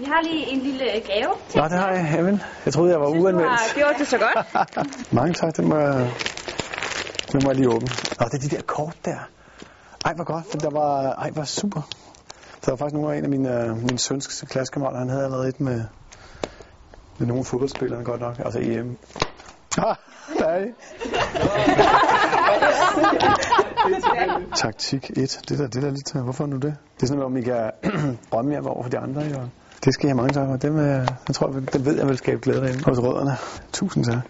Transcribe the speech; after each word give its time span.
Vi 0.00 0.04
har 0.04 0.22
lige 0.22 0.46
en 0.52 0.58
lille 0.58 0.84
gave 0.84 1.34
til 1.48 1.60
Nå, 1.60 1.64
det 1.68 1.78
har 1.78 1.90
jeg. 1.92 2.12
Jamen, 2.16 2.42
jeg 2.64 2.72
troede, 2.72 2.90
jeg 2.92 3.00
var 3.00 3.06
Du 3.06 3.12
uanmeldt. 3.22 3.50
har 3.50 3.74
gjort 3.74 3.94
det 3.98 4.06
så 4.08 4.18
godt. 4.18 4.46
Mange 5.18 5.34
tak, 5.34 5.56
det 5.56 5.64
må 5.64 5.76
jeg, 5.76 6.10
det 7.32 7.42
må 7.42 7.50
jeg 7.50 7.56
lige 7.56 7.68
åbne. 7.68 7.88
Nå, 8.20 8.26
det 8.26 8.34
er 8.34 8.48
de 8.48 8.56
der 8.56 8.62
kort 8.62 8.96
der. 9.04 9.18
Ej, 10.04 10.14
hvor 10.14 10.24
godt. 10.24 10.52
Det 10.52 10.62
der 10.62 10.70
var, 10.70 11.12
ej, 11.12 11.30
hvor 11.30 11.44
super. 11.44 11.80
Der 12.64 12.70
var 12.72 12.76
faktisk 12.76 12.94
nogle 12.94 13.12
af 13.14 13.18
en 13.18 13.24
af 13.24 13.30
mine, 13.30 13.62
øh, 13.64 13.76
mine 13.76 13.98
søns 13.98 14.44
klassekammerater, 14.50 14.98
han 14.98 15.08
havde 15.08 15.24
allerede 15.24 15.48
et 15.48 15.60
med, 15.60 15.84
med 17.18 17.26
nogle 17.26 17.44
fodboldspillere, 17.44 18.04
godt 18.04 18.20
nok. 18.20 18.38
Altså 18.38 18.58
EM. 18.62 18.98
Ah, 19.78 19.96
der 20.38 20.44
er 20.46 20.64
I. 20.64 20.68
Taktik 24.56 25.10
1. 25.10 25.40
Det 25.48 25.58
der, 25.58 25.66
det 25.66 25.82
der 25.82 25.90
lidt, 25.90 26.12
hvorfor 26.12 26.46
nu 26.46 26.56
det? 26.56 26.76
Det 26.96 27.02
er 27.02 27.06
sådan 27.06 27.22
om 27.22 27.36
I 27.36 27.42
kan 27.42 27.70
drømme 28.32 28.52
jer 28.54 28.62
over 28.68 28.82
for 28.82 28.90
de 28.90 28.98
andre, 28.98 29.20
jo. 29.20 29.40
Det 29.84 29.94
skal 29.94 30.06
jeg 30.06 30.10
have 30.10 30.16
mange 30.22 30.32
tak 30.32 30.46
for. 30.48 30.56
Den, 30.56 30.74
vil, 30.76 30.84
jeg- 30.84 31.14
tror 31.34 31.52
jeg, 31.52 31.72
den 31.72 31.84
ved 31.84 31.96
jeg 31.96 32.06
vil 32.06 32.16
skabe 32.16 32.40
glæde 32.40 32.60
derinde 32.60 32.84
hos 32.84 32.98
rødderne. 32.98 33.36
Tusind 33.72 34.04
tak. 34.04 34.22